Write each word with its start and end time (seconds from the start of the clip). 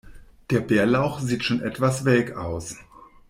Der 0.49 0.61
Bärlauch 0.61 1.19
sieht 1.19 1.43
schon 1.43 1.61
etwas 1.61 2.05
welk 2.05 2.31
aus. 2.35 2.75